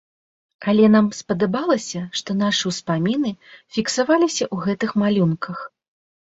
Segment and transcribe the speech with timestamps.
[0.71, 3.35] Але нам спадабалася, што нашы ўспаміны
[3.77, 5.57] фіксаваліся ў гэтых малюнках.